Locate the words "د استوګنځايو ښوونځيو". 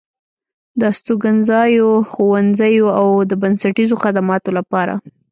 0.79-2.87